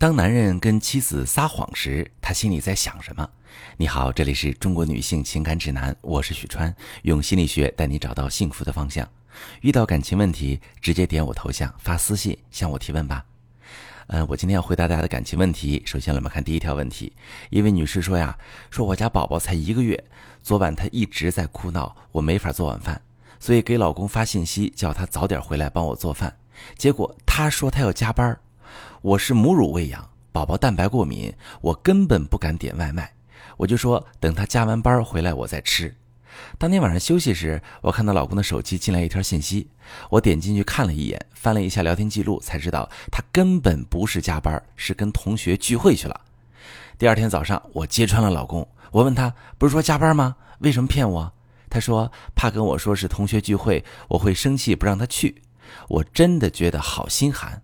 [0.00, 3.30] 当男人跟妻子撒谎时，他心里在想什么？
[3.76, 9.06] 你好，这里是中国女性情感指南，我是许川，用心理学带你找到幸福的方向。
[9.60, 13.22] 遇到感情问题，直接点我头像发私信向我提问吧。
[14.06, 15.82] 呃，我今天要回答大家的感情问题。
[15.84, 17.12] 首先，我们看第一条问题。
[17.50, 18.38] 一位女士说呀，
[18.70, 20.02] 说我家宝宝才一个月，
[20.42, 22.98] 昨晚他一直在哭闹，我没法做晚饭，
[23.38, 26.38] 所以给老公发信息叫他早点回来帮我做饭。
[26.78, 28.40] 结果他说他要加班。
[29.02, 31.32] 我是母乳喂养，宝宝蛋白过敏，
[31.62, 33.10] 我根本不敢点外卖。
[33.56, 35.96] 我就说等他加完班回来我再吃。
[36.58, 39.70] 当天晚上休息时，我看到老公的手机进来一条信息，
[40.10, 46.20] 我点进去看了一眼，翻了一下聊天记录，才知道他根本不是加班，是跟同学聚会去了。
[46.98, 50.36] 第二天早上，我揭穿了老公，我问他不是说加班吗？
[50.58, 51.32] 为什么骗我？
[51.70, 55.40] 他说怕跟我说是同学聚会，我会生气不让他去。
[55.88, 57.62] 我真的觉得好心寒。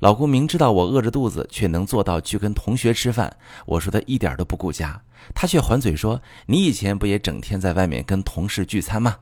[0.00, 3.36] 老公明知道我饿着肚子，却能做到去跟同学吃饭。
[3.66, 5.02] 我说他一点都不顾家，
[5.34, 9.16] 他却还嘴说：“你以前不也整天在外面跟同事聚餐吗？”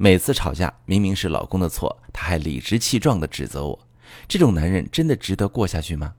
[0.00, 3.78] 每次吵架，明明是老公的错，他还理直气壮地指责我。
[4.28, 6.14] 这种男人真的值得过下去吗？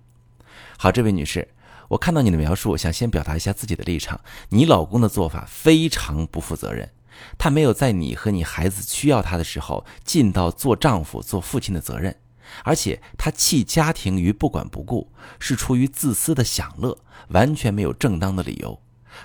[0.78, 1.48] 好，这位女士，
[1.88, 4.20] 我看到你的描述，想先表达一下自己的立场。
[4.50, 6.92] 你老公的做法非常不负责任，
[7.38, 12.16] 他没有在你和你孩子需要他的时候尽到做丈夫、做父亲的责任。
[12.64, 16.98] 而且他弃家庭于不管不顾，是出于自私的享乐，
[17.30, 18.80] 完全没有正当的理由。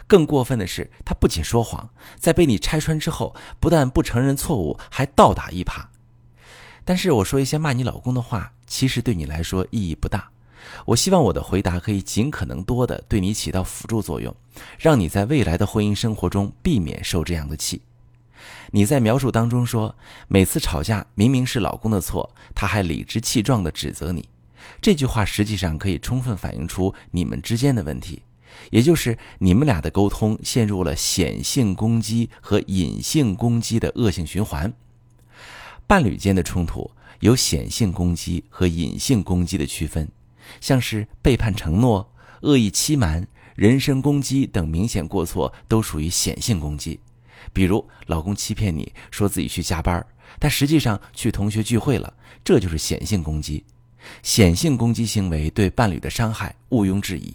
[0.07, 5.87] 更过分的是，他不仅说谎，在被你拆穿之后，不但不承认错误，还倒打一耙。
[6.85, 10.31] 但是我说一些骂你老公的话，其实对你来说意义不大。
[10.87, 14.35] 我希望我的回答可以尽可能多的对你起到辅助作用，
[14.79, 17.83] 让你在未来的婚姻生活中避免受这样的气。
[18.71, 19.95] 你在描述当中说，
[20.29, 24.29] 每次吵架明明是老公的错，他还理直气壮地指责你。
[24.81, 28.23] 这句话实际上可以充分反映出你们之间的问题，
[28.71, 34.73] 也就是你们俩的沟通陷入了显性攻击和隐性攻击的恶性循环。
[35.87, 36.91] 伴侣间的冲突
[37.21, 40.11] 有显性攻击和隐性攻击的区分，
[40.61, 46.99] 像是背叛承诺、恶意欺瞒、人身攻击等明显过错都属于显性攻击。
[47.53, 50.05] 比如，老公欺骗你说自己去加班，
[50.39, 52.13] 但实际上去同学聚会了，
[52.45, 53.65] 这就是显性攻击。
[54.23, 57.35] 显性攻击行为对伴侣的伤害毋庸置疑。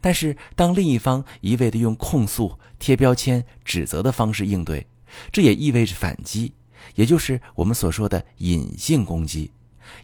[0.00, 4.86] 但是，当另一方一味的用控诉、贴标签、指责的方式应对，
[5.32, 6.52] 这也意味着反击，
[6.94, 9.50] 也就是我们所说的隐性攻击。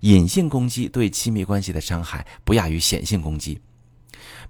[0.01, 3.61] 隐性攻击对亲密关系的伤害不亚于显性攻击。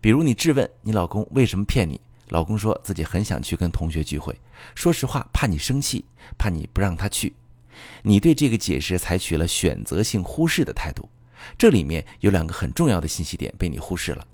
[0.01, 2.01] 比如，你质问你老公为什么骗你。
[2.29, 4.39] 老公说自己很想去跟同学聚会，
[4.75, 6.05] 说实话，怕你生气，
[6.37, 7.35] 怕你不让他去。
[8.03, 11.09] 你对这个解释采取了选择性忽视的态度，
[11.57, 14.27] 这里面有两个很重要的信息点被你忽视了。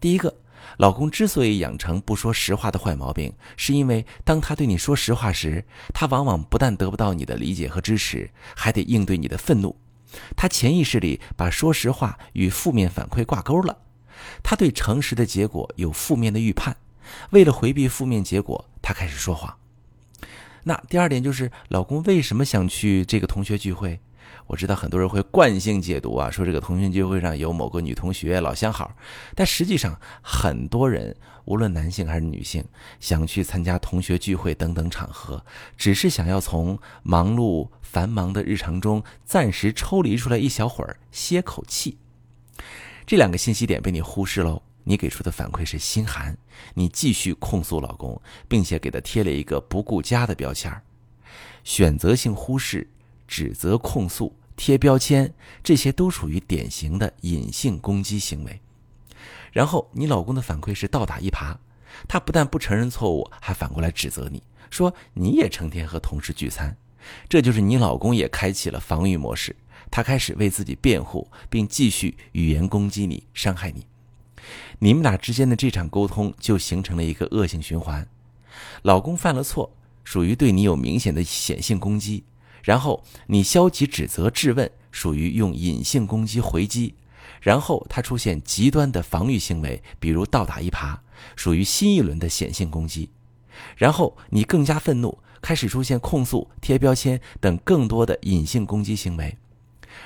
[0.00, 0.34] 第一个，
[0.78, 9.76] 老公之所以养成不说实话的坏毛病，是因为当他对你说实话时，他往往不但得不到你的理解和支持，还得应对你的愤怒。
[10.36, 13.76] 他潜意识里把说实话与负面反馈挂钩了，
[14.42, 16.74] 他对诚实的结果有负面的预判。
[17.30, 19.54] 为了回避负面结果，他开始说谎。
[20.64, 24.00] 那第二点就是，老公为什么想去这个同学聚会？
[24.48, 28.92] 我知道很多人会惯性解读啊，说这个同学聚会上有某个女同学老相好，
[29.34, 31.14] 但实际上很多人，
[31.46, 32.64] 无论男性还是女性，
[33.00, 35.44] 想去参加同学聚会等等场合，
[35.76, 41.98] 只是想要从忙碌繁忙的日常中暂时抽离出来一小会儿，歇口气。
[43.04, 44.62] 这两个信息点被你忽视喽。
[44.88, 46.38] 你给出的反馈是心寒，
[46.74, 50.72] 你继续控诉老公，并且给他贴了一个不顾家的标签
[51.64, 52.88] 选择性忽视、
[53.26, 58.60] 指责、控诉、贴标签，这些都属于典型的隐性攻击行为。
[59.52, 61.56] 然后你老公的反馈是倒打一耙，
[62.06, 66.76] 他不但不承认错误，还反过来指责你说你也成天和同事聚餐，
[67.28, 69.56] 这就是你老公也开启了防御模式，
[69.90, 73.84] 他开始为自己辩护，并继续语言攻击你，伤害你。
[74.78, 78.06] 你们俩之间的这场沟通就形成了一个恶性循环，
[78.82, 79.70] 老公犯了错，
[80.04, 82.24] 属于对你有明显的显性攻击，
[82.62, 86.94] 然后你消极指责质问，属于用隐性攻击回击，
[87.40, 90.98] 然后他出现极端的防御行为，比如倒打一耙，
[91.34, 93.10] 属于新一轮的显性攻击，
[93.76, 99.36] 然后你更加愤怒，开始出现控诉、贴标签等更多的隐性攻击行为。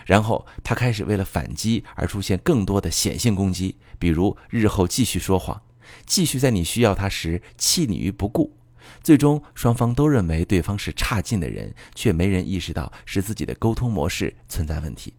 [0.07, 5.63] 然后他开始为了反击而出现更多的显性攻击，比如日后继续说谎，
[6.07, 8.57] 继续在你需要他时弃你于不顾，
[9.03, 15.15] 最终双方都认为对方是差劲的人，却没人意识到是自己的沟通模式存在问题。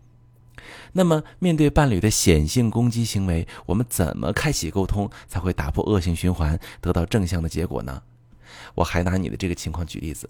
[0.94, 8.04] 那么，面对伴侣的显性攻击行为，我们怎么开启沟通才会打破恶性循环，得到正向的结果呢？
[8.76, 10.30] 我还拿你的这个情况举例子：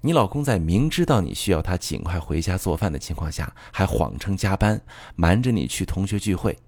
[0.00, 4.80] 你老公在明知道你需要他尽快回家做饭的情况下，还谎称加班，
[5.14, 6.58] 瞒着你去同学聚会。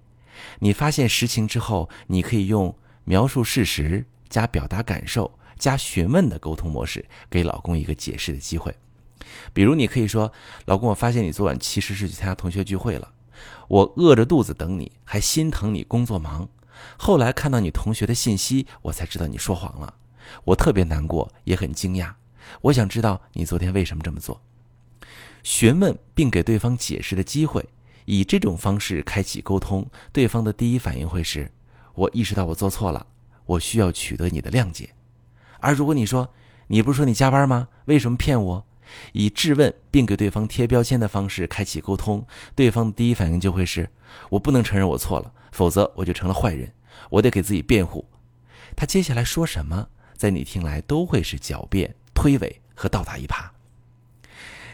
[0.59, 8.75] 你发现实情之后，你可以用描述事实加表达感受加询问的沟通模式，给老公一个解释的机会。
[9.53, 10.31] 比如，你可以说
[10.65, 13.11] ：“老公，我发现你昨晚其实是去参加同学聚会了。
[13.67, 16.47] 我饿着肚子等你，还心疼你工作忙。
[16.97, 19.95] 后来看到你同学的信息，我才知道你说谎了。
[20.43, 22.13] 我特别难过，也很惊讶。
[22.61, 24.41] 我想知道你昨天为什么这么做。”
[25.43, 27.63] 询问并给对方解释的机会，
[28.05, 31.51] 以这种方式开启沟通，对方的第一反应会是
[31.93, 33.05] ：“我意识到我做错了，
[33.45, 34.89] 我需要取得你的谅解。”
[35.61, 36.33] 而如果你说
[36.67, 37.67] ：“你不是说你加班吗？
[37.85, 38.65] 为什么骗我？”
[39.13, 43.89] 以质问并给对方贴标签的方式开启沟通，对方的第一反应就会是：
[44.29, 46.71] 我不能承认我错了，否则我就成了坏人，
[47.09, 48.05] 我得给自己辩护。
[48.75, 53.49] 他接下来说什么，在你听来都会是狡辩、推诿和倒打一耙。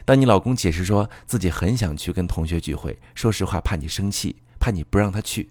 [0.05, 5.49] 当你老公解释说自己很想去跟同学聚会，说实话怕你生气，怕你不让他去。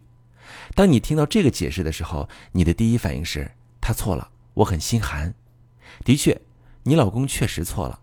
[0.75, 5.35] 当你听到这个解释的时候，你的第一反应是他错了，我很心寒。
[6.05, 6.41] 的确，
[6.85, 8.01] 你老公确实错了。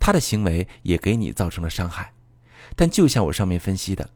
[0.00, 2.12] 他的行为也给你造成了伤害，
[2.74, 4.10] 但就像我上面分析的，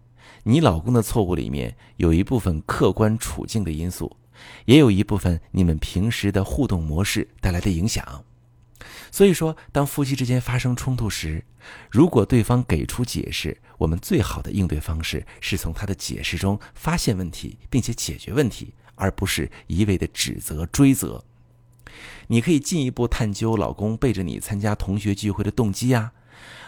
[0.44, 4.16] 你老公的错误里面有一部分客观处境的因素，
[4.64, 8.24] 也有一部分你们平时的互动模式带来的影响。
[9.10, 11.44] 所以说，当夫妻之间发生冲突时，
[11.90, 21.24] 如果对方给出解释，我们最好的应对方式是从他的解释中发现问题，并且解决问题，而不是一味的指责追责。
[22.28, 26.12] 你可以进一步探究老公背着你参加同学聚会的动机呀，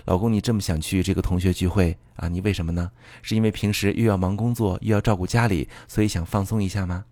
[0.05, 2.29] 老公，你这么想去这个同学聚会啊？
[2.29, 2.91] 你为什么呢？
[3.23, 7.05] 是因为平时又要忙工作，又要照顾家里，所以想放松一下吗？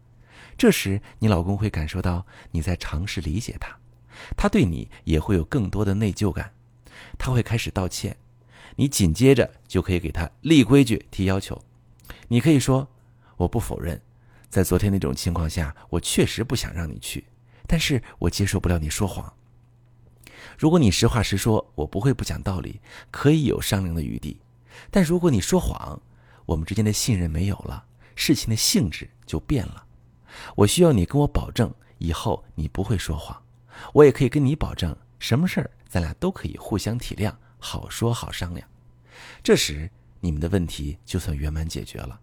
[0.58, 3.79] 这时，你老公会感受到你在尝试理解他，
[4.37, 6.52] 他对你也会有更多的内疚感，
[7.19, 8.17] 他会开始道歉，
[8.76, 11.61] 你紧接着就可以给他立规矩、提要求。
[12.28, 12.88] 你可以说
[13.37, 14.00] ：“我不否认，
[14.49, 17.25] 在昨天那种情况下，我确实不想让你去。”
[17.67, 19.32] 但是我接受不了你说谎。
[20.58, 22.81] 如果你实话实说，我不会不讲道理，
[23.11, 24.40] 可以有商量的余地。
[24.90, 26.00] 但如果你说谎，
[26.46, 27.84] 我们之间的信任没有了，
[28.17, 29.87] 事情的性质就变了。
[30.56, 33.40] 我需要你跟我保证，以后你不会说谎。
[33.93, 38.67] 我也可以跟你保证，什么事儿咱俩都可以互相体谅，好说好商量。
[39.43, 39.91] 这时
[40.21, 42.21] 你们的问题就算圆满解决了，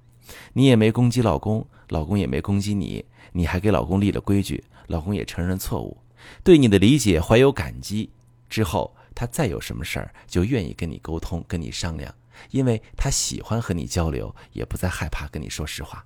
[0.53, 4.63] 你也没攻击老公，老公也没攻击你，你还给老公立了规矩。
[4.87, 5.97] 老公也承认错误，
[6.45, 8.09] 对你的理解怀有感激，
[8.47, 12.15] 之后他再有什么事儿就愿意跟你沟通、跟你商量，
[12.51, 16.05] 因为他喜欢和你交流，也不再害怕跟你说实话。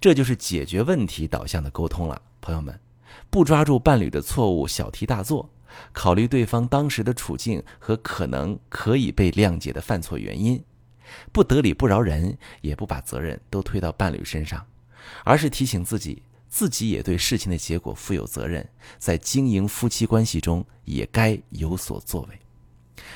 [0.00, 2.78] 这就是解决问题导向的沟通了，朋友们，
[3.30, 5.50] 不抓住伴侣的错误小题大做，
[5.92, 10.62] 考虑对方当时的处境和可能可以被谅解的犯错原因，
[11.32, 14.64] 不得理不饶人，也不把责任都推到伴侣身上，
[15.24, 16.22] 而是提醒自己。
[16.46, 18.64] 自己也对事情的结果负有责任，
[18.96, 22.38] 在经营夫妻关系中也该有所作为。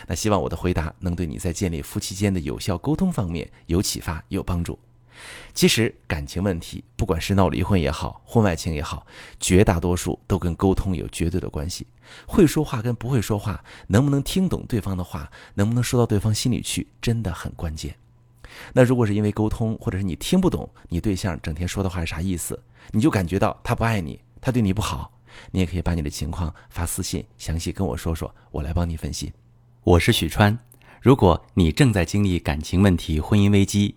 [0.08, 4.76] 那希望我的回答能对你在建立夫妻间的有效沟通方面有启发、有帮助。
[5.54, 9.06] 其实感情问题，不管是闹离婚也好，婚外情也好，
[9.40, 11.86] 绝大多数都跟沟通有绝对的关系。
[12.26, 17.94] 会说话跟不会说话，能不能听懂对方的话，能不能说到对方心里去，真的很关键。
[18.72, 25.12] 那如果是因为沟通，或者是你听不懂你对象整天说的话是啥意思，你就感觉到他不爱你，他对你不好，
[25.50, 29.32] 你也可以把你的情况发私信，详细跟我说说，我来帮你分析。
[29.84, 30.58] 我是许川，
[31.02, 33.96] 如果你正在经历感情问题、婚姻危机，